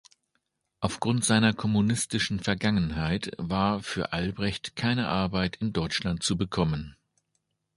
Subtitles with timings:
[0.79, 6.95] Aufgrund seiner kommunistischen Vergangenheit war für Albrecht keine Arbeit in Deutschland zu bekommen.